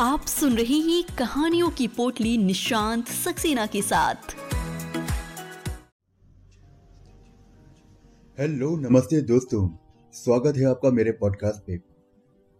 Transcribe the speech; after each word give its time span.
आप 0.00 0.20
सुन 0.20 0.56
रहे 0.56 0.74
हैं 0.74 1.16
कहानियों 1.18 1.70
की 1.70 1.88
पोटली 1.88 2.38
निशांत 2.38 3.06
सक्सेना 3.06 3.66
के 3.66 3.82
साथ। 3.82 4.14
हेलो, 8.40 8.76
नमस्ते 8.76 9.20
दोस्तों। 9.20 9.68
स्वागत 10.12 10.56
है 10.56 10.64
आपका 10.64 10.90
मेरे 10.90 11.12
पॉडकास्ट 11.12 11.66
पे। 11.66 11.80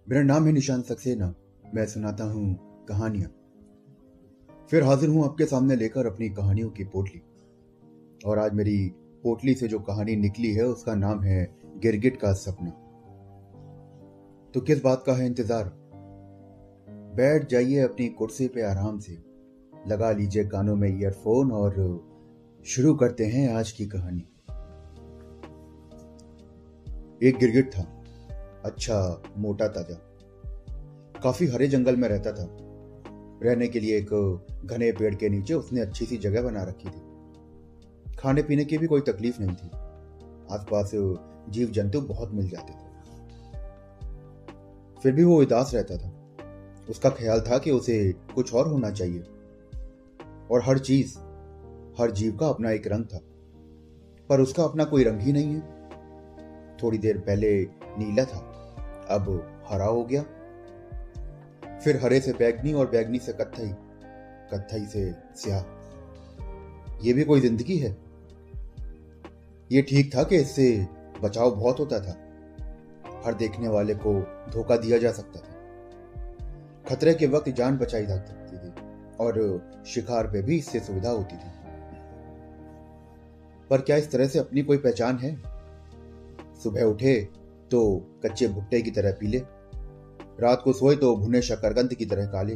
मेरा 0.09 0.23
नाम 0.23 0.47
है 0.47 0.53
निशांत 0.53 0.85
सक्सेना। 0.85 1.35
मैं 1.75 1.87
सुनाता 1.87 2.25
हूँ 2.25 2.59
कहानियाँ। 2.89 3.31
फिर 4.71 4.83
हाजिर 4.83 5.09
हूँ 5.09 5.25
आपके 5.25 5.45
सामने 5.45 5.77
लेकर 5.77 6.07
अपनी 6.07 6.29
कहानियों 6.29 6.71
की 6.71 6.85
पोटली। 6.85 7.23
और 8.27 8.39
आज 8.39 8.55
मेरी 8.55 8.89
पोटली 9.23 9.55
से 9.55 9.69
जो 9.69 9.79
कहानी 9.79 10.17
निकली 10.17 10.53
है, 10.53 10.65
उसका 10.65 10.95
नाम 10.95 11.23
है 11.23 11.57
गिरगिट 11.77 12.17
का 12.17 12.33
सपना। 12.33 12.71
तो 14.55 14.61
किस 14.61 14.83
बात 14.83 15.03
का 15.07 15.13
है 15.13 15.27
इंतज़ार? 15.27 15.80
बैठ 17.11 17.49
जाइए 17.49 17.79
अपनी 17.79 18.09
कुर्सी 18.09 18.49
पे 18.49 18.63
आराम 18.63 18.99
से। 18.99 19.19
लगा 19.89 20.11
लीजिए 20.11 20.45
कानों 20.45 20.77
में 20.77 21.01
ईयरफोन 21.01 21.53
और 21.53 21.73
शुरू 22.67 22.95
करते 22.95 23.27
हैं 23.27 23.55
आज 23.55 23.73
की 23.73 23.87
कहानी। 23.87 24.21
एक 27.23 27.37
गिरगिट 27.37 27.73
था। 27.73 28.03
अच्छा 28.65 29.23
मोटा, 29.39 29.69
ताज़ा। 29.69 29.95
काफ़ी 31.23 31.47
हरे 31.47 31.67
जंगल 31.67 31.97
में 31.97 32.09
रहता 32.09 32.33
था। 32.33 32.47
रहने 33.43 33.69
के 33.69 33.81
लिए 33.81 33.97
एक 33.99 34.45
घने 34.65 34.93
पेड़ 34.93 35.15
के 35.15 35.29
नीचे 35.29 35.55
उसने 35.55 35.81
अच्छी 35.81 36.05
सी 36.05 36.17
जगह 36.17 36.43
बना 36.43 36.63
रखी 36.63 36.89
थी। 36.89 37.03
खाने 38.17 38.43
पीने 38.43 38.65
की 38.65 38.79
भी 38.79 38.87
कोई 38.87 39.01
तकलीफ़ 39.01 39.41
नहीं 39.41 39.57
थी। 39.57 39.71
आसपास 40.55 40.91
जीव 41.49 41.69
जंतु 41.71 42.01
बहुत 42.01 42.31
मिल 42.33 42.49
जाते 42.49 42.73
थे। 42.73 42.91
फिर 45.03 45.13
भी 45.13 45.25
वो 45.25 45.43
उदास 45.43 45.75
रहता 45.75 45.97
था। 45.97 46.20
उसका 46.91 47.11
ख्याल 47.11 47.41
था 47.41 47.59
कि 47.59 47.71
उसे 47.71 48.13
कुछ 48.35 48.55
और 48.55 48.69
होना 48.69 48.91
चाहिए। 48.91 49.23
और 50.51 50.63
हर 50.65 50.79
चीज़, 50.79 51.19
हर 52.01 52.11
जीव 52.11 52.37
का 52.37 52.49
अपना 52.49 52.71
एक 52.71 52.87
रंग 52.87 53.05
था। 53.05 53.21
पर 54.29 54.41
उसका 54.41 54.65
अपना 54.65 54.85
कोई 54.85 55.05
रंग 55.05 55.21
ही 55.21 55.33
नहीं 55.33 55.47
है। 55.47 55.89
थोड़ी 56.83 56.99
देर 56.99 57.19
पहले 57.19 57.63
नीला 57.99 58.25
था, 58.25 58.39
अब 59.11 59.51
हरा 59.69 59.87
हो 59.87 60.05
गया। 60.05 60.23
फिर 61.79 62.01
हरे 62.03 62.21
से 62.21 62.33
बैगनी 62.33 62.73
और 62.73 62.91
बैगनी 62.91 63.19
से 63.19 63.33
कत्थई 63.33 63.75
कत्थई 64.53 64.87
से 64.87 65.15
स्याह। 65.37 65.61
ये 67.03 67.13
भी 67.13 67.25
कोई 67.25 67.41
ज़िंदगी 67.41 67.79
है? 67.79 67.97
ये 69.73 69.83
ठीक 69.83 70.17
था 70.17 70.23
कि 70.23 70.37
इससे 70.37 70.89
बचाव 71.23 71.57
बहुत 71.57 71.81
होता 71.81 72.01
था। 72.01 72.19
हर 73.27 73.35
देखने 73.35 73.69
वाले 73.69 73.95
को 73.95 74.21
धोखा 74.53 74.77
दिया 74.77 74.99
जा 74.99 75.13
सकता 75.13 75.41
था। 75.41 75.60
खतरे 76.91 77.15
के 77.15 77.27
वक्त 77.27 77.49
जान 77.49 77.79
बचाई 77.79 78.07
जा 78.07 78.17
सकती 78.17 78.57
थी 78.57 78.69
और 79.17 79.35
शिकार 79.87 80.27
पे 80.27 80.43
भी 80.43 80.59
इससे 80.59 80.81
सुविधा 80.81 81.11
होती 81.11 81.37
थी। 81.37 81.51
पर 83.71 83.81
क्या 83.81 83.97
इस 83.97 84.11
तरह 84.11 84.27
से 84.27 84.39
अपनी 84.39 84.63
कोई 84.63 84.77
पहचान 84.77 85.19
है? 85.19 85.43
सुबह 86.63 86.83
उठे 86.83 87.29
तो 87.71 88.07
कच्चे 88.25 88.49
भुट्टे 88.49 88.83
की 88.83 88.91
तरह 88.91 89.13
पीले। 89.13 89.39
रात 90.41 90.63
को 90.65 90.73
सोए 90.73 90.97
तो 90.97 91.17
भुने 91.17 91.43
शकरकंद 91.43 91.95
की 91.95 92.07
तरह 92.07 92.27
काले। 92.27 92.55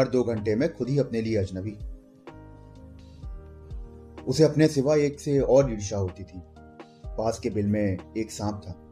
हर 0.00 0.08
दो 0.08 0.24
घंटे 0.24 0.54
में 0.54 0.74
खुद 0.74 0.88
ही 0.88 0.98
अपने 0.98 1.20
लिए 1.20 1.36
अजनबी। 1.36 1.78
उसे 4.24 4.44
अपने 4.44 4.68
सिवा 4.68 4.96
एक 4.96 5.20
से 5.20 5.40
और 5.40 5.72
ईर्षा 5.72 5.96
होती 5.96 6.24
थी। 6.24 6.42
पास 7.06 7.38
के 7.38 7.50
बिल 7.50 7.66
में 7.66 7.98
एक 8.16 8.30
सांप 8.30 8.62
था। 8.68 8.85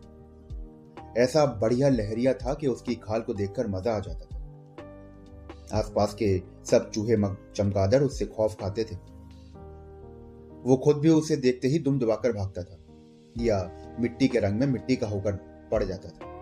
ऐसा 1.16 1.44
बढ़िया 1.60 1.88
लहरिया 1.88 2.32
था 2.34 2.54
कि 2.54 2.66
उसकी 2.66 2.94
खाल 2.94 3.20
को 3.20 3.34
देखकर 3.34 3.66
मज़ा 3.66 3.92
आ 3.92 3.98
जाता 3.98 4.26
था। 4.26 5.78
आसपास 5.78 6.14
के 6.14 6.38
सब 6.66 6.90
चूहे 6.90 7.16
मग 7.16 7.36
चमगादड़ 7.56 8.02
उससे 8.02 8.24
खौफ 8.26 8.56
खाते 8.60 8.84
थे। 8.84 8.96
वो 10.64 10.76
खुद 10.76 10.96
भी 10.96 11.08
उसे 11.08 11.36
देखते 11.36 11.68
ही 11.68 11.78
दुम 11.78 11.98
दबाकर 11.98 12.32
भागता 12.32 12.62
था, 12.62 12.78
या 13.36 13.58
मिट्टी 14.00 14.28
के 14.28 14.38
रंग 14.38 14.60
में 14.60 14.66
मिट्टी 14.66 14.96
का 14.96 15.06
होकर 15.06 15.32
पड़ 15.72 15.82
जाता 15.84 16.08
था। 16.08 16.32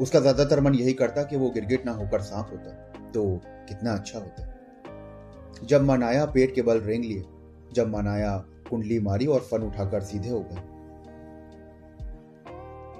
उसका 0.00 0.20
ज़्यादातर 0.20 0.60
मन 0.60 0.74
यही 0.74 0.92
करता 0.92 1.22
कि 1.22 1.36
वो 1.36 1.50
गिरगिट 1.50 1.86
ना 1.86 1.92
होकर 1.92 2.22
सांप 2.22 2.50
होता 2.52 2.70
तो 3.10 3.24
कितना 3.68 3.94
अच्छा 3.94 4.18
होता। 4.18 5.64
जब 5.64 5.82
मन 5.82 6.02
आया, 6.02 6.24
पेट 6.26 6.54
के 6.54 6.62
बल 6.62 6.80
रेंग 6.80 7.04
लिए। 7.04 7.24
जब 7.72 7.88
मन 7.88 8.06
आया, 8.08 8.36
कुंडली 8.70 8.98
मारी 9.00 9.26
और 9.26 9.40
फन 9.42 9.62
उठाकर 9.62 10.00
सीधे 10.02 10.28
हो 10.28 10.40
गए। 10.42 10.75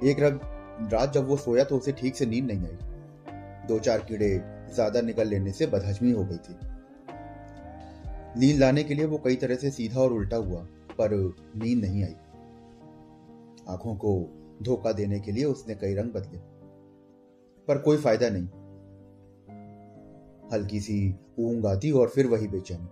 एक 0.04 0.20
रात 0.92 1.12
जब 1.14 1.26
वो 1.28 1.36
सोया 1.36 1.64
तो 1.64 1.76
उसे 1.76 1.92
ठीक 1.92 2.16
से 2.16 2.26
नींद 2.26 2.44
नहीं 2.44 2.66
आई। 2.66 3.66
दो 3.68 3.78
चार 3.78 4.00
कीड़े 4.00 4.28
ज़्यादा 4.74 5.00
निकल 5.00 5.28
लेने 5.28 5.52
से 5.52 5.66
बदहजमी 5.66 6.10
हो 6.12 6.24
गई 6.24 6.36
थी। 6.38 6.56
नींद 8.40 8.58
लाने 8.58 8.82
के 8.84 8.94
लिए 8.94 9.04
वो 9.04 9.18
कई 9.18 9.36
तरह 9.36 9.54
से 9.54 9.70
सीधा 9.70 10.00
और 10.00 10.12
उल्टा 10.12 10.36
हुआ, 10.36 10.60
पर 10.92 11.14
नींद 11.56 11.84
नहीं 11.84 12.02
आई। 12.04 12.14
आँखों 13.68 13.94
को 13.96 14.12
धोखा 14.62 14.92
देने 14.92 15.20
के 15.20 15.32
लिए 15.32 15.44
उसने 15.44 15.74
कई 15.74 15.94
रंग 15.94 16.12
बदले, 16.12 16.38
पर 17.68 17.78
कोई 17.78 17.96
फ़ायदा 17.96 18.28
नहीं। 18.28 18.48
हल्की 20.52 20.80
सी 20.80 20.98
ऊंग 21.38 21.66
आती 21.66 21.90
और 21.92 22.08
फिर 22.08 22.26
वही 22.26 22.48
बेचैनी। 22.48 22.88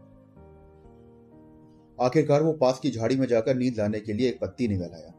आखिरकार 1.98 2.42
वो 2.42 2.52
पास 2.52 2.78
की 2.78 2.90
झाड़ी 2.90 3.16
में 3.16 3.26
जाकर 3.26 3.54
नींद 3.54 3.78
लाने 3.78 4.00
के 4.00 4.12
लिए 4.12 4.28
एक 4.28 4.38
पत्ती 4.40 4.68
निकल 4.68 4.94
आया। 4.94 5.12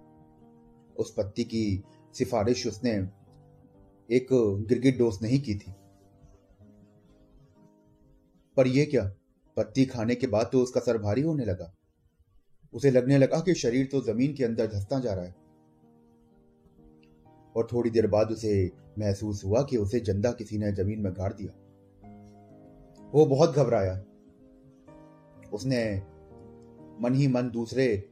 उस 1.00 1.14
पत्ती 1.18 1.44
की 1.44 1.84
सिफारिश 2.14 2.68
उसने 2.68 2.92
एक 4.16 4.28
गिरगिट 4.70 4.98
डोज 4.98 5.20
नहीं 5.22 5.42
की 5.42 5.56
थी। 5.56 5.72
पर 8.58 8.68
यह 8.68 8.86
क्या? 8.86 9.14
पत्ती 9.58 9.86
खाने 9.86 10.16
के 10.16 10.28
बाद 10.28 10.50
तो 10.52 10.60
उसका 10.60 10.82
सर 10.82 10.98
भारी 10.98 11.22
होने 11.22 11.46
लगा। 11.46 11.74
उसे 12.74 12.92
लगने 12.92 13.18
लगा 13.18 13.40
कि 13.40 13.54
शरीर 13.54 13.86
तो 13.86 14.02
ज़मीन 14.02 14.34
के 14.34 14.44
अंदर 14.44 14.68
धसता 14.68 15.00
जा 15.00 15.14
रहा 15.14 15.26
है। 15.26 15.36
और 17.56 17.68
थोड़ी 17.74 17.90
देर 17.90 18.08
बाद 18.08 18.32
उसे 18.32 18.72
महसूस 19.00 19.46
हुआ 19.46 19.64
कि 19.64 19.78
उसे 19.78 20.00
जंदा 20.00 20.32
किसी 20.32 20.58
ने 20.58 20.72
ज़मीन 20.72 21.00
में 21.00 21.14
गाड़ 21.14 21.34
दिया। 21.34 21.52
वो 23.14 23.26
बहुत 23.26 23.56
घबराया। 23.56 24.04
उसने 25.54 26.02
मन 27.02 27.14
ही 27.14 27.28
मन 27.28 27.50
दूसरे 27.50 28.10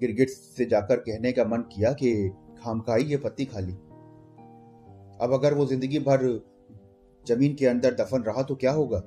गिरगिट 0.00 0.28
से 0.28 0.64
जाकर 0.64 0.96
कहने 0.96 1.32
का 1.32 1.44
मन 1.44 1.60
किया 1.72 1.92
कि 1.92 2.12
खामखाई 2.58 3.02
ये 3.02 3.16
पत्ती 3.16 3.44
खाली। 3.44 3.72
अब 5.20 5.32
अगर 5.32 5.54
वो 5.54 5.66
ज़िंदगी 5.66 5.98
भर 5.98 6.24
ज़मीन 7.26 7.54
के 7.54 7.66
अंदर 7.66 7.94
दफन 7.94 8.22
रहा 8.22 8.42
तो 8.42 8.54
क्या 8.54 8.72
होगा? 8.72 8.98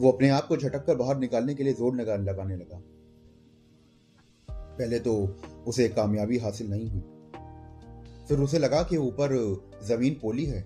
वो 0.00 0.12
अपने 0.12 0.28
आप 0.28 0.46
को 0.46 0.56
झटक 0.56 0.84
कर 0.86 0.96
बाहर 0.96 1.18
निकालने 1.18 1.54
के 1.54 1.64
लिए 1.64 1.72
ज़ोर 1.72 1.94
लगाने 1.96 2.56
लगा। 2.56 2.82
पहले 4.50 4.98
तो 4.98 5.14
उसे 5.66 5.88
कामयाबी 5.88 6.38
हासिल 6.38 6.70
नहीं 6.70 6.90
हुई। 6.90 7.02
फिर 8.28 8.40
उसे 8.40 8.58
लगा 8.58 8.82
कि 8.82 8.96
ऊपर 8.96 9.34
ज़मीन 9.84 10.14
पोली 10.14 10.44
है। 10.44 10.60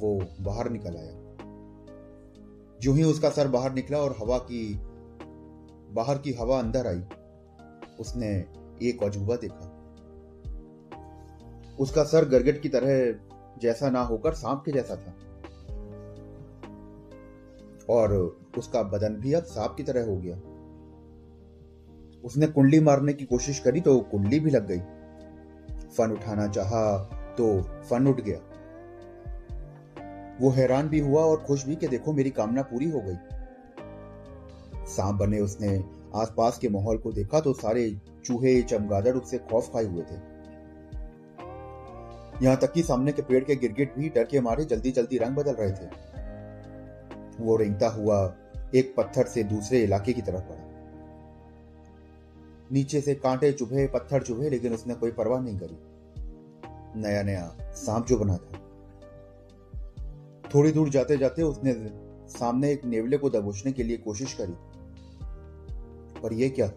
वो 0.00 0.22
बाहर 0.40 0.70
निकल 0.70 0.96
आया। 0.96 1.18
जो 2.80 2.92
ही 2.92 3.02
उसका 3.02 3.30
सर 3.30 3.48
बाहर 3.48 3.72
निकला 3.72 3.98
और 3.98 4.16
हवा 4.20 4.38
की 4.38 4.62
बाहर 5.92 6.18
की 6.18 6.32
हवा 6.32 6.58
अंदर 6.58 6.86
आई। 6.86 7.02
उसने 8.00 8.28
एक 8.82 9.02
अजूबा 9.02 9.36
देखा। 9.36 9.76
उसका 11.78 12.04
सर 12.04 12.28
गरगट 12.28 12.62
की 12.62 12.68
तरह 12.68 13.14
जैसा 13.62 13.90
ना 13.90 14.00
होकर 14.00 14.32
सांप 14.32 14.62
के 14.66 14.72
जैसा 14.72 14.96
था। 14.96 15.14
और 17.90 18.38
उसका 18.58 18.82
बदन 18.82 19.14
भी 19.14 19.32
अब 19.32 19.42
सांप 19.42 19.74
की 19.76 19.82
तरह 19.82 20.06
हो 20.06 20.16
गया। 20.16 20.36
उसने 22.24 22.46
कुंडली 22.46 22.80
मारने 22.80 23.12
की 23.12 23.24
कोशिश 23.24 23.58
करी 23.58 23.80
तो 23.80 24.00
कुंडली 24.00 24.40
भी 24.40 24.50
लग 24.50 24.66
गई। 24.66 24.80
फन 25.86 26.12
उठाना 26.12 26.46
चाहा 26.46 26.98
तो 27.38 27.62
फन 27.62 28.06
उठ 28.06 28.20
गया। 28.20 28.38
वो 30.40 30.50
हैरान 30.50 30.88
भी 30.88 31.00
हुआ 31.00 31.22
और 31.22 31.36
खुश 31.36 31.66
भी 31.66 31.76
कि 31.76 31.88
देखो 31.88 32.12
मेरी 32.12 32.30
कामना 32.30 32.62
पूरी 32.62 32.90
हो 32.90 33.00
गई। 33.00 33.16
सांप 34.90 35.14
बने 35.14 35.40
उसने 35.40 35.84
आसपास 36.14 36.58
के 36.58 36.68
माहौल 36.68 36.98
को 36.98 37.12
देखा 37.12 37.40
तो 37.40 37.52
सारे 37.52 38.00
चूहे, 38.24 38.62
चमगादड़ 38.62 39.14
उससे 39.14 39.38
खौफ 39.38 39.72
खाए 39.72 39.84
हुए 39.84 40.02
थे। 40.02 40.30
यहाँ 42.44 42.56
तक 42.56 42.72
कि 42.72 42.82
सामने 42.82 43.12
के 43.12 43.22
पेड़ 43.22 43.44
के 43.44 43.56
गिरगिट 43.56 43.94
भी 43.98 44.08
डर 44.08 44.24
के 44.24 44.40
मारे 44.40 44.64
जल्दी 44.64 44.90
जल्दी 44.90 45.18
रंग 45.18 45.36
बदल 45.36 45.52
रहे 45.52 45.70
थे। 45.70 45.88
वो 47.40 47.56
रेंगता 47.56 47.88
हुआ 47.88 48.34
एक 48.74 48.94
पत्थर 48.96 49.26
से 49.26 49.42
दूसरे 49.42 49.82
इलाके 49.82 50.12
की 50.12 50.22
तरफ़ 50.22 50.44
बढ़ा। 50.48 50.66
नीचे 52.72 53.00
से 53.00 53.14
कांटे 53.14 53.52
चुभे, 53.52 53.86
पत्थर 53.86 54.22
चुभे, 54.22 54.50
लेकिन 54.50 54.74
उसने 54.74 54.94
कोई 54.94 55.10
परवाह 55.10 55.40
नहीं 55.40 55.58
करी। 55.58 55.78
नया 57.00 57.22
नया 57.22 57.56
सांप 57.60 58.06
जो 58.06 58.18
बना 58.18 58.36
था। 58.36 58.58
थोड़ी 60.54 60.72
दूर 60.72 60.88
जाते 60.88 61.16
जाते 61.16 61.42
उसने 61.42 61.74
सामने 62.38 62.70
एक 62.72 62.84
नेवले 62.84 63.16
को 63.16 63.30
दबोचने 63.30 63.72
के 63.72 63.82
लिए 63.82 63.96
कोशिश 63.96 64.32
करी। 64.32 64.54
पर 66.22 66.32
यह 66.32 66.48
क्या? 66.48 66.70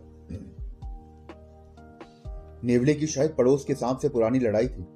नेवले 2.63 2.93
की 2.93 3.07
शायद 3.07 3.35
पड़ोस 3.37 3.65
के 3.65 3.75
सांप 3.75 3.97
से 3.97 4.09
पुरानी 4.09 4.39
लड़ाई 4.39 4.67
थी। 4.67 4.87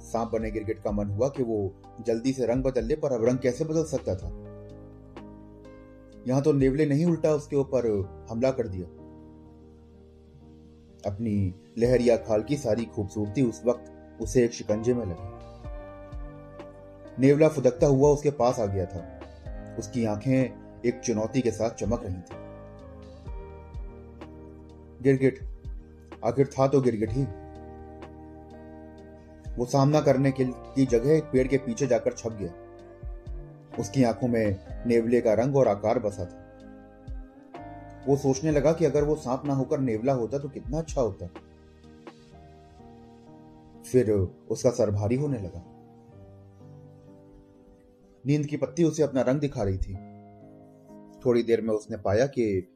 सांप 0.00 0.30
बने 0.32 0.50
गिरगिट 0.50 0.82
का 0.82 0.90
मन 0.90 1.06
हुआ 1.06 1.28
कि 1.28 1.42
वो 1.42 1.74
जल्दी 2.06 2.32
से 2.32 2.46
रंग 2.46 2.62
बदल 2.64 2.84
ले, 2.84 2.96
पर 2.96 3.12
अब 3.12 3.24
रंग 3.24 3.38
कैसे 3.38 3.64
बदल 3.64 3.84
सकता 3.84 4.14
था? 4.14 4.28
यहाँ 6.28 6.42
तो 6.42 6.52
नेवले 6.52 6.86
नहीं 6.86 7.06
उल्टा 7.06 7.30
उसके 7.30 7.56
ऊपर 7.56 7.86
हमला 8.30 8.50
कर 8.50 8.68
दिया। 8.68 8.86
अपनी 11.12 11.54
लहरिया 11.78 12.16
खाल 12.16 12.42
की 12.42 12.56
सारी 12.56 12.84
खूबसूरती 12.84 13.42
उस 13.42 13.62
वक्त 13.66 13.92
उसे 14.22 14.44
एक 14.44 14.52
शिकंजे 14.52 14.94
में 14.94 15.06
लगी। 15.06 15.38
नेवला 17.20 17.48
फुदकता 17.48 17.86
हुआ 17.86 18.10
उसके 18.10 18.30
पास 18.30 18.60
आ 18.60 18.66
गया 18.66 18.86
था। 18.86 19.20
उसकी 19.78 20.04
आँखें 20.04 20.68
एक 20.86 21.00
चुनौती 21.00 21.40
के 21.40 21.50
साथ 21.50 21.70
चमक 21.70 22.02
रही 22.04 22.14
थी। 22.14 22.47
गिरगिट। 25.02 25.38
आखिर 26.24 26.46
था 26.46 26.68
तो 26.68 26.80
गिरगिट 26.80 27.12
ही। 27.12 27.22
वो 29.56 29.64
सामना 29.64 30.00
करने 30.00 30.32
की 30.40 30.86
जगह 30.86 31.16
एक 31.16 31.24
पेड़ 31.24 31.48
के 31.48 31.58
पीछे 31.58 31.86
जाकर 31.86 32.12
छप 32.12 32.32
गया। 32.32 32.52
उसकी 33.78 34.04
आँखों 34.04 34.28
में 34.28 34.56
नेवले 34.86 35.20
का 35.20 35.34
रंग 35.34 35.56
और 35.56 35.68
आकार 35.68 35.98
बसा 35.98 36.24
था। 36.24 36.44
वो 38.08 38.16
सोचने 38.16 38.50
लगा 38.50 38.72
कि 38.72 38.84
अगर 38.84 39.04
वो 39.04 39.14
सांप 39.14 39.42
ना 39.44 39.54
होकर 39.54 39.80
नेवला 39.80 40.12
होता 40.12 40.38
तो 40.38 40.48
कितना 40.48 40.78
अच्छा 40.78 41.00
होता। 41.00 41.26
फिर 43.92 44.10
उसका 44.50 44.70
सर 44.70 44.90
भारी 44.90 45.16
होने 45.16 45.38
लगा। 45.38 45.64
नींद 48.26 48.46
की 48.46 48.56
पत्ती 48.56 48.84
उसे 48.84 49.02
अपना 49.02 49.22
रंग 49.22 49.40
दिखा 49.40 49.62
रही 49.62 49.78
थी। 49.78 49.94
थोड़ी 51.24 51.42
देर 51.42 51.60
में 51.60 51.74
उसने 51.74 51.96
पाया 51.96 52.26
कि 52.26 52.68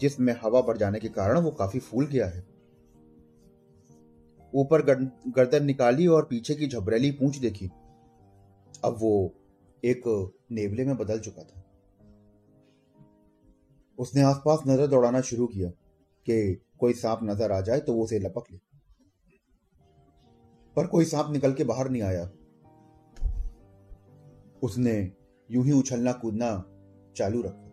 जिसमें 0.00 0.32
हवा 0.42 0.60
बढ़ 0.62 0.76
जाने 0.76 1.00
के 1.00 1.08
कारण 1.10 1.38
वो 1.38 1.50
काफ़ी 1.50 1.80
फूल 1.80 2.06
गया 2.06 2.26
है। 2.26 2.44
ऊपर 4.52 4.82
गर्दन 5.28 5.64
निकाली 5.64 6.06
और 6.06 6.26
पीछे 6.30 6.54
की 6.54 6.66
झबरेली 6.68 7.10
पूंछ 7.10 7.36
देखी। 7.38 7.66
अब 8.84 8.96
वो 8.98 9.12
एक 9.82 10.02
नेवले 10.52 10.84
में 10.84 10.96
बदल 10.96 11.18
चुका 11.18 11.42
था। 11.42 11.64
उसने 13.98 14.22
आसपास 14.22 14.62
नज़र 14.68 14.86
दौड़ाना 14.86 15.20
शुरू 15.20 15.46
किया 15.46 15.70
कि 16.26 16.60
कोई 16.80 16.92
सांप 16.94 17.20
नज़र 17.22 17.52
आ 17.52 17.60
जाए 17.60 17.80
तो 17.80 17.94
वो 17.94 18.04
उसे 18.04 18.18
लपक 18.18 18.44
ले। 18.52 18.58
पर 20.76 20.86
कोई 20.86 21.04
सांप 21.04 21.30
निकल 21.30 21.52
के 21.52 21.64
बाहर 21.64 21.88
नहीं 21.90 22.02
आया। 22.02 22.30
उसने 24.62 24.92
यूँ 25.48 25.64
ही 25.64 25.72
उछलना 25.72 26.12
कूदना 26.12 26.52
चालू 27.16 27.42
रखा। 27.42 27.69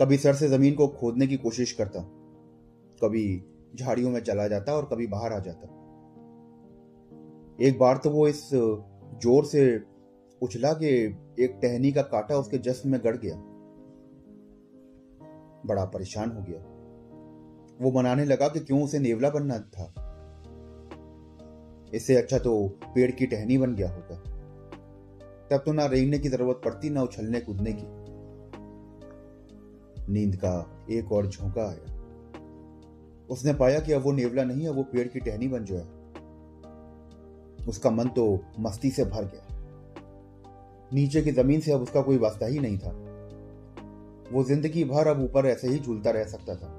कभी 0.00 0.16
सर 0.16 0.34
से 0.34 0.48
ज़मीन 0.48 0.74
को 0.74 0.86
खोदने 0.88 1.26
की 1.26 1.36
कोशिश 1.36 1.72
करता, 1.72 2.00
कभी 3.02 3.44
झाड़ियों 3.74 4.10
में 4.10 4.20
चला 4.20 4.46
जाता 4.48 4.72
और 4.72 4.84
कभी 4.84 5.06
बाहर 5.06 5.32
आ 5.32 5.38
जाता। 5.38 5.66
एक 7.66 7.78
बार 7.78 7.96
तो 7.96 8.10
वो 8.10 8.28
इस 8.28 8.42
ज़ोर 8.52 9.44
से 9.44 9.64
उछला 10.42 10.72
के 10.72 10.94
एक 11.44 11.58
टहनी 11.62 11.92
का 11.92 12.02
कांटा 12.02 12.36
उसके 12.36 12.58
जस्म 12.58 12.90
में 12.90 13.00
गड़ 13.04 13.16
गया। 13.16 13.36
बड़ा 15.66 15.84
परेशान 15.84 16.30
हो 16.30 16.42
गया। 16.42 16.60
वो 17.80 17.92
मनाने 17.92 18.24
लगा 18.24 18.48
कि 18.48 18.60
क्यों 18.60 18.82
उसे 18.82 18.98
नेवला 18.98 19.30
बनना 19.30 19.58
था। 19.58 19.92
इससे 21.94 22.16
अच्छा 22.16 22.38
तो 22.38 22.68
पेड़ 22.84 23.10
की 23.10 23.26
टहनी 23.26 23.58
बन 23.58 23.74
गया 23.74 23.90
होता। 23.90 24.14
तब 25.48 25.62
तो 25.66 25.72
ना 25.72 25.86
रेंगने 25.86 26.18
की 26.18 26.28
ज़रूरत 26.28 26.60
पड़ती, 26.64 26.90
ना 26.90 27.02
उछलने 27.02 27.40
कूदने 27.40 27.72
की। 27.72 27.99
नींद 30.10 30.36
का 30.36 30.86
एक 30.90 31.12
और 31.12 31.26
झोंका 31.26 31.62
आया। 31.62 31.98
उसने 33.30 33.52
पाया 33.54 33.80
कि 33.80 33.92
अब 33.92 34.02
वो 34.02 34.12
नेवला 34.12 34.44
नहीं 34.44 34.62
है 34.62 34.70
वो 34.70 34.82
पेड़ 34.82 35.06
की 35.08 35.20
टहनी 35.20 35.48
बन 35.48 35.64
जो 35.64 35.76
है। 35.76 35.84
उसका 37.68 37.90
मन 37.90 38.08
तो 38.08 38.24
मस्ती 38.60 38.90
से 38.90 39.04
भर 39.04 39.24
गया। 39.24 39.46
नीचे 40.94 41.22
की 41.22 41.32
ज़मीन 41.32 41.60
से 41.60 41.72
अब 41.72 41.82
उसका 41.82 42.02
कोई 42.02 42.18
वास्ता 42.18 42.46
ही 42.46 42.58
नहीं 42.58 42.78
था। 42.78 42.90
वो 44.32 44.44
ज़िंदगी 44.44 44.84
भर 44.84 45.06
अब 45.06 45.22
ऊपर 45.22 45.46
ऐसे 45.46 45.68
ही 45.68 45.78
झूलता 45.78 46.10
रह 46.10 46.24
सकता 46.24 46.54
था। 46.54 46.76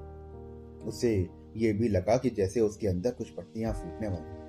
उसे 0.88 1.14
ये 1.56 1.72
भी 1.72 1.88
लगा 1.88 2.16
कि 2.16 2.30
जैसे 2.30 2.60
उसके 2.60 2.88
अंदर 2.88 3.10
कुछ 3.10 3.30
पट्टियाँ 3.30 3.72
फूटने 3.72 4.08
वाली 4.08 4.40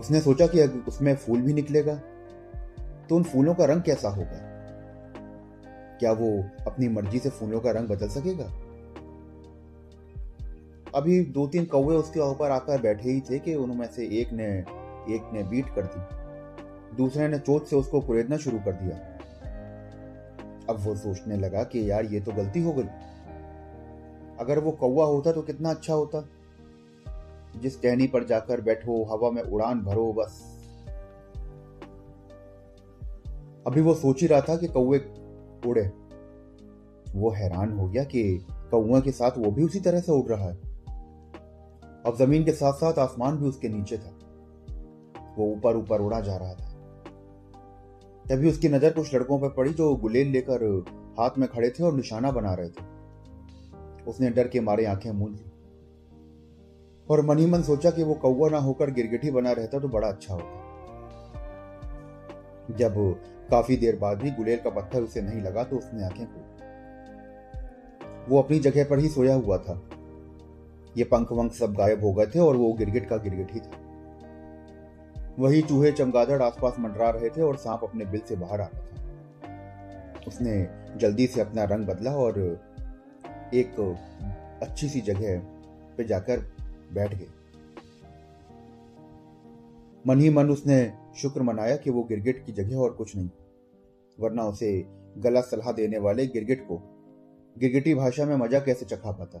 उसने 0.00 0.20
सोचा 0.20 0.46
कि 0.46 0.62
उसमें 0.88 1.14
फूल 1.16 1.40
भी 1.40 1.52
निकलेगा 1.52 1.94
तो 3.08 3.16
उन 3.16 3.22
फूलों 3.22 3.54
का 3.54 3.64
रंग 3.64 3.82
कैसा 3.82 4.08
होगा? 4.08 4.43
क्या 6.00 6.12
वो 6.12 6.44
अपनी 6.66 6.88
मर्ज़ी 6.88 7.18
से 7.18 7.30
फूलों 7.30 7.60
का 7.60 7.70
रंग 7.70 7.88
बदल 7.88 8.08
सकेगा? 8.08 8.44
अभी 10.94 11.20
दो 11.20 11.46
तीन 11.46 11.64
कौवे 11.64 11.96
उसके 11.96 12.20
ऊपर 12.20 12.50
आकर 12.50 12.80
बैठे 12.80 13.10
ही 13.10 13.20
थे 13.20 13.38
कि 13.38 13.54
उनमें 13.54 13.86
से 13.86 14.06
एक 14.20 14.32
ने 14.32 14.46
एक 15.14 15.30
ने 15.32 15.42
बीट 15.42 15.66
कर 15.68 15.82
दी। 15.82 16.96
दूसरे 16.96 17.28
ने 17.28 17.38
चोट 17.38 17.66
से 17.66 17.76
उसको 17.76 18.00
कुरेदना 18.00 18.36
शुरू 18.36 18.58
कर 18.58 18.72
दिया। 18.72 18.96
अब 20.70 20.76
वो 20.78 20.96
सोचने 20.96 21.36
लगा 21.36 21.62
कि 21.62 21.90
यार 21.90 22.04
ये 22.04 22.20
तो 22.20 22.32
गलती 22.32 22.62
हो 22.62 22.72
गई। 22.72 22.84
अगर 24.40 24.58
वो 24.58 24.70
कौवा 24.70 25.04
होता 25.04 25.32
तो 25.32 25.42
कितना 25.42 25.70
अच्छा 25.70 25.94
होता। 25.94 26.28
जिस 27.62 27.82
टहनी 27.82 28.06
पर 28.06 28.24
जाकर 28.24 28.60
बैठो, 28.60 29.04
हवा 29.04 29.30
में 29.30 29.42
उड़ान 29.42 29.80
भरो, 29.80 30.12
बस। 30.12 30.58
अभी 33.66 33.80
वो 33.80 33.94
सोच 33.94 34.20
ही 34.20 34.26
रहा 34.26 34.40
था 34.40 34.56
कि 34.56 34.66
कौवे 34.66 34.98
उड़े 35.66 35.92
वो 37.14 37.30
हैरान 37.30 37.72
हो 37.72 37.88
गया 37.88 38.04
कि 38.04 38.46
कौआ 38.70 39.00
के 39.00 39.12
साथ 39.12 39.30
वो 39.38 39.50
भी 39.50 39.64
उसी 39.64 39.80
तरह 39.80 40.00
से 40.00 40.12
उड़ 40.12 40.26
रहा 40.26 40.44
है। 40.44 40.54
अब 42.06 42.16
ज़मीन 42.18 42.44
के 42.44 42.52
साथ 42.52 42.72
साथ 42.72 42.98
आसमान 42.98 43.36
भी 43.36 43.46
उसके 43.46 43.68
नीचे 43.68 43.98
था। 43.98 44.18
वो 45.38 45.46
ऊपर 45.46 45.76
ऊपर 45.76 46.00
उड़ा 46.00 46.20
जा 46.20 46.36
रहा 46.36 46.54
था। 46.54 46.70
तभी 48.30 48.48
उसकी 48.48 48.68
नज़र 48.68 48.92
कुछ 48.92 49.14
लड़कों 49.14 49.38
पर 49.38 49.48
पड़ी 49.48 49.74
जो 49.74 49.96
गुलेल 49.96 50.28
लेकर 50.28 50.84
हाथ 51.18 51.30
में 51.38 51.48
खड़े 51.48 51.70
थे 51.70 51.84
और 51.84 51.94
निशाना 51.94 52.30
बना 52.30 52.54
रहे 52.54 52.68
थे। 52.68 52.94
उसने 54.04 54.30
डर 54.30 54.48
के 54.48 54.60
मारे 54.60 54.84
आँखें 54.84 55.10
मूंद 55.10 55.34
ली। 55.34 55.50
और 57.10 57.26
मन 57.26 57.38
ही 57.38 57.46
मन 57.46 57.62
सोचा 57.62 57.90
कि 57.90 58.02
वो 58.02 58.14
कौवा 58.14 58.48
ना 58.48 58.58
होकर 58.58 58.90
गिरगिटी 58.90 59.30
बना 59.30 59.52
रहता 59.52 59.78
तो 59.78 59.88
बड़ा 59.88 60.08
अच्छा 60.08 60.34
होता। 60.34 60.63
जब 62.70 62.94
काफ़ी 63.50 63.76
देर 63.76 63.96
बाद 63.96 64.18
भी 64.18 64.30
गुलेल 64.30 64.58
का 64.58 64.70
पत्थर 64.70 65.02
उसे 65.02 65.22
नहीं 65.22 65.42
लगा 65.42 65.64
तो 65.64 65.76
उसने 65.76 66.04
आँखें 66.04 66.26
खोली। 66.26 66.54
वो 68.28 68.42
अपनी 68.42 68.58
जगह 68.58 68.84
पर 68.84 68.98
ही 68.98 69.08
सोया 69.08 69.34
हुआ 69.34 69.58
था। 69.58 69.82
ये 70.96 71.04
पंख 71.04 71.32
वंख 71.32 71.52
सब 71.52 71.74
गायब 71.74 72.04
हो 72.04 72.12
गए 72.12 72.26
थे 72.26 72.38
और 72.38 72.56
वो 72.56 72.72
गिरगिट 72.72 73.08
का 73.08 73.16
गिरगिट 73.16 73.52
ही 73.52 73.60
था। 73.60 73.70
वही 75.38 75.62
चूहे 75.62 75.92
चमगादड़ 75.92 76.42
आसपास 76.42 76.76
मंडरा 76.78 77.10
रहे 77.10 77.28
थे 77.28 77.42
और 77.42 77.56
सांप 77.56 77.80
अपने 77.84 78.04
बिल 78.04 78.20
से 78.20 78.36
बाहर 78.36 78.60
आ 78.60 78.64
रहा 78.64 78.80
था। 78.80 78.84
उसने 80.26 80.68
जल्दी 80.96 81.26
से 81.26 81.40
अपना 81.40 81.64
रंग 81.64 81.86
बदला 81.86 82.10
और 82.10 82.60
एक 83.54 83.80
अच्छी 84.62 84.88
सी 84.88 85.00
जगह 85.00 85.38
पे 85.96 86.04
जाकर 86.04 86.40
बैठ 86.92 87.14
गए 87.14 87.26
मन 90.06 90.20
ही 90.20 90.30
मन 90.30 90.50
उसने 90.50 91.03
शुक्र 91.16 91.42
मनाया 91.42 91.76
कि 91.76 91.90
वो 91.90 92.02
गिरगिट 92.02 92.44
की 92.46 92.52
जगह 92.52 92.76
और 92.76 92.92
कुछ 92.92 93.14
नहीं, 93.16 93.30
वरना 94.18 94.44
उसे 94.44 94.70
गलत 95.18 95.44
सलाह 95.44 95.72
देने 95.72 95.98
वाले 95.98 96.26
गिरगिट 96.26 96.66
को, 96.68 96.76
गिरगिटी 97.56 97.94
भाषा 97.94 98.26
में 98.26 98.36
मज़ा 98.36 98.60
कैसे 98.60 98.86
चखा 98.86 99.12
पाता। 99.12 99.38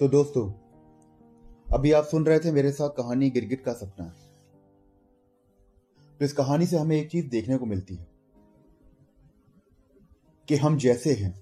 तो 0.00 0.08
दोस्तों, 0.08 0.48
अभी 1.68 1.92
आप 1.92 2.04
सुन 2.04 2.26
रहे 2.26 2.38
थे 2.38 2.52
मेरे 2.52 2.70
साथ 2.72 2.90
कहानी 2.96 3.30
गिरगिट 3.30 3.64
का 3.64 3.72
सपना। 3.72 4.06
तो 6.20 6.24
इस 6.24 6.32
कहानी 6.32 6.66
से 6.66 6.76
हमें 6.76 6.96
एक 6.96 7.10
चीज़ 7.10 7.28
देखने 7.28 7.56
को 7.56 7.66
मिलती 7.66 7.94
है, 7.94 8.06
कि 10.48 10.56
हम 10.56 10.76
जैसे 10.78 11.12
हैं, 11.14 11.34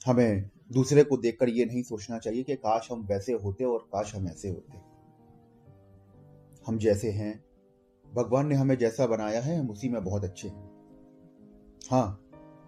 हमें 0.00 0.50
दूसरे 0.72 1.04
को 1.04 1.16
देखकर 1.16 1.48
यह 1.48 1.66
नहीं 1.66 1.82
सोचना 1.82 2.18
चाहिए 2.18 2.42
कि 2.42 2.56
काश 2.56 2.88
हम 2.92 3.00
वैसे 3.00 3.32
होते 3.32 3.64
और 3.64 3.78
काश 3.78 4.14
हम 4.14 4.28
ऐसे 4.28 4.48
होते। 4.48 4.78
हम 6.66 6.78
जैसे 6.78 7.10
हैं। 7.10 7.44
भगवान 8.14 8.46
ने 8.46 8.54
हमें 8.54 8.78
जैसा 8.78 9.06
बनाया 9.06 9.40
है, 9.40 9.58
हम 9.58 9.70
उसी 9.70 9.88
में 9.88 10.04
बहुत 10.04 10.24
अच्छे 10.24 10.48
हैं। 10.48 10.70
हाँ 11.90 12.18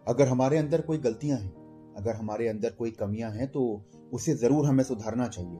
अगर 0.08 0.28
हमारे 0.28 0.58
अंदर 0.58 0.80
कोई 0.80 0.98
गलतियाँ 0.98 1.38
हैं, 1.38 1.94
अगर 1.96 2.14
हमारे 2.14 2.48
अंदर 2.48 2.70
कोई 2.70 2.90
कमियाँ 2.90 3.30
हैं 3.30 3.48
तो 3.48 3.84
उसे 4.12 4.34
ज़रूर 4.34 4.66
हमें 4.66 4.84
सुधारना 4.84 5.28
चाहिए 5.28 5.58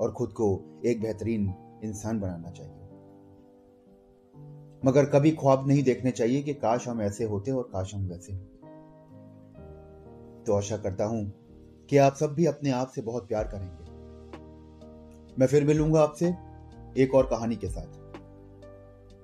और 0.00 0.12
खुद 0.12 0.32
को 0.32 0.80
एक 0.86 1.00
बेहतरीन 1.00 1.54
इंसान 1.84 2.20
बनाना 2.20 2.50
चाहिए। 2.50 2.74
मगर 4.84 5.04
कभी 5.04 5.30
ख्वाब 5.30 5.68
नहीं 5.68 5.82
देखने 5.82 6.10
चाहिए 6.10 6.42
कि 6.42 6.54
काश 6.54 6.88
हम 6.88 7.02
ऐसे 7.02 7.24
होते 7.24 7.50
और 7.50 7.68
काश 7.72 7.94
हम 7.94 8.08
वैसे 8.08 8.32
होते। 8.32 8.56
तो 10.44 10.54
आशा 10.54 10.76
करता 10.76 11.04
हूँ 11.04 11.47
कि 11.90 11.96
आप 11.96 12.14
सब 12.14 12.34
भी 12.34 12.46
अपने 12.46 12.70
आप 12.70 12.88
से 12.88 13.02
बहुत 13.02 13.28
प्यार 13.28 13.44
करेंगे। 13.44 13.88
मैं 15.38 15.46
फिर 15.46 15.64
मिलूँगा 15.64 16.00
आपसे 16.00 16.34
एक 17.02 17.14
और 17.14 17.26
कहानी 17.26 17.56
के 17.56 17.68
साथ। 17.68 17.86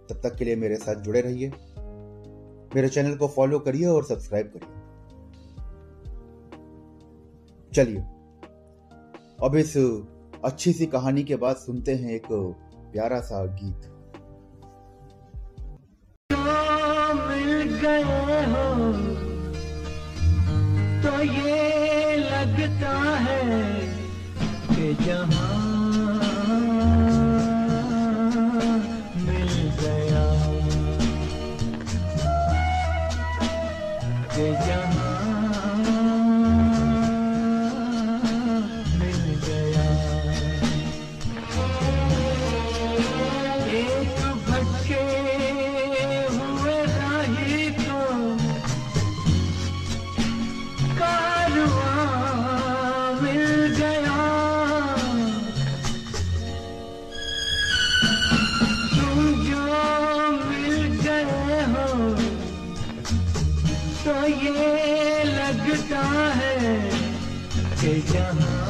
तब 0.08 0.20
तक 0.22 0.36
के 0.36 0.44
लिए 0.44 0.56
मेरे 0.56 0.76
साथ 0.76 0.94
जुड़े 0.94 1.20
रहिए। 1.20 1.48
मेरे 2.76 2.88
चैनल 2.88 3.16
को 3.16 3.28
फॉलो 3.28 3.58
करिए 3.58 3.86
और 3.86 4.04
सब्सक्राइब 4.04 4.46
करिए। 4.46 4.80
चलिए, 7.74 8.00
अब 9.42 9.56
इस 9.56 9.76
अच्छी 10.44 10.72
सी 10.72 10.86
कहानी 10.86 11.24
के 11.24 11.36
बाद 11.36 11.56
सुनते 11.56 11.94
हैं 11.94 12.10
एक 12.10 12.26
प्यारा 12.92 13.20
सा 13.20 13.44
गीत। 13.44 13.93
Yeah. 25.00 25.43
तो 64.04 64.14
ये 64.26 65.24
लगता 65.24 66.00
है 66.38 66.76
कि 67.80 68.00
जहाँ 68.12 68.63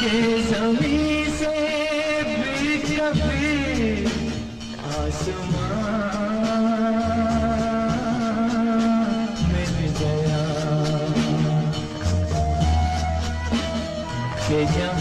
ये 0.00 0.28
जमी 0.42 1.24
से 1.38 1.56
भी 2.24 2.76
कभी 2.88 4.04
आसमान 4.90 5.76
मिल 9.50 9.74
गया। 9.98 10.44
कि 14.46 14.64
जब 14.76 14.99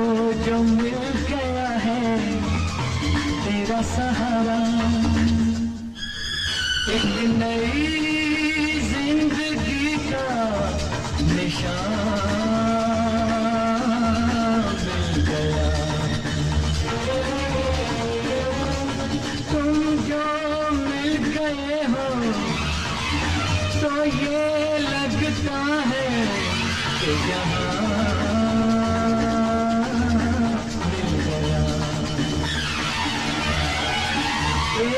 को 0.00 0.32
जो 0.32 0.62
मिल 0.62 0.98
गया 1.28 1.68
है 1.68 2.02
तेरा 3.44 3.80
सहारा। 3.82 4.58
एक 6.94 7.04
नई 7.38 7.89